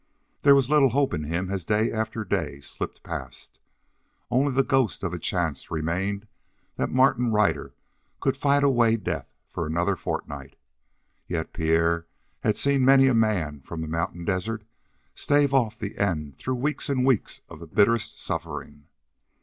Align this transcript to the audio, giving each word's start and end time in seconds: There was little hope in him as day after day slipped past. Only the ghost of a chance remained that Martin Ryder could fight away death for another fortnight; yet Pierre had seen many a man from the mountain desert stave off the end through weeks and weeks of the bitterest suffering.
There 0.41 0.55
was 0.55 0.67
little 0.67 0.89
hope 0.89 1.13
in 1.13 1.25
him 1.25 1.51
as 1.51 1.63
day 1.63 1.91
after 1.91 2.25
day 2.25 2.59
slipped 2.59 3.03
past. 3.03 3.59
Only 4.31 4.51
the 4.51 4.63
ghost 4.63 5.03
of 5.03 5.13
a 5.13 5.19
chance 5.19 5.69
remained 5.69 6.25
that 6.75 6.89
Martin 6.89 7.29
Ryder 7.31 7.75
could 8.19 8.35
fight 8.35 8.63
away 8.63 8.95
death 8.97 9.27
for 9.47 9.67
another 9.67 9.95
fortnight; 9.95 10.55
yet 11.27 11.53
Pierre 11.53 12.07
had 12.39 12.57
seen 12.57 12.83
many 12.83 13.05
a 13.05 13.13
man 13.13 13.61
from 13.61 13.81
the 13.81 13.87
mountain 13.87 14.25
desert 14.25 14.63
stave 15.13 15.53
off 15.53 15.77
the 15.77 15.95
end 15.99 16.35
through 16.35 16.55
weeks 16.55 16.89
and 16.89 17.05
weeks 17.05 17.41
of 17.47 17.59
the 17.59 17.67
bitterest 17.67 18.19
suffering. 18.19 18.87